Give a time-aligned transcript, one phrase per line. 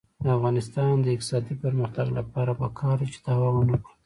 [0.23, 3.93] د افغانستان د اقتصادي پرمختګ لپاره پکار ده چې دعوه ونکړو.